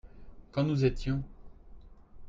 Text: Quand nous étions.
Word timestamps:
Quand 0.51 0.63
nous 0.63 0.83
étions. 0.83 1.21